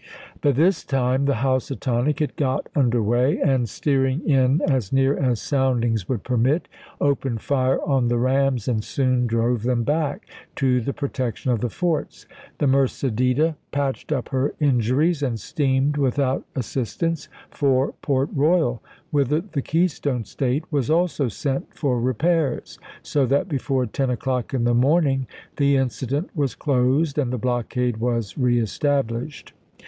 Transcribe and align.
By 0.41 0.49
this 0.51 0.83
time 0.83 1.25
the 1.25 1.35
Housatonic 1.45 2.21
had 2.21 2.35
got 2.35 2.69
under 2.73 3.03
way, 3.03 3.39
and, 3.39 3.69
steering 3.69 4.27
in 4.27 4.59
as 4.67 4.91
near 4.91 5.15
as 5.15 5.39
soundings 5.39 6.09
would 6.09 6.23
permit, 6.23 6.67
opened 6.99 7.41
fire 7.43 7.79
on 7.83 8.07
the 8.07 8.17
rams 8.17 8.67
and 8.67 8.83
soon 8.83 9.27
drove 9.27 9.61
them 9.61 9.83
back 9.83 10.25
to 10.55 10.81
the 10.81 10.91
protection 10.91 11.51
of 11.51 11.61
the 11.61 11.69
forts. 11.69 12.25
The 12.57 12.65
Mercedita 12.65 13.57
patched 13.71 14.11
up 14.11 14.29
her 14.29 14.55
injuries 14.59 15.21
and 15.21 15.39
steamed, 15.39 15.97
without 15.97 16.47
as 16.55 16.65
sistance, 16.65 17.27
for 17.51 17.91
Port 18.01 18.35
Eoyal, 18.35 18.79
whither 19.11 19.41
the 19.41 19.61
Keystone 19.61 20.25
State 20.25 20.65
was 20.71 20.89
also 20.89 21.27
sent 21.27 21.75
for 21.77 22.01
repairs; 22.01 22.79
so 23.03 23.27
that 23.27 23.47
before 23.47 23.85
ten 23.85 24.09
o'clock 24.09 24.51
in 24.51 24.63
the 24.63 24.73
morning 24.73 25.27
the 25.57 25.75
incident 25.77 26.31
was 26.35 26.55
closed 26.55 27.19
and 27.19 27.31
the 27.31 27.37
blockade 27.37 27.97
was 27.97 28.35
reestablished. 28.35 29.53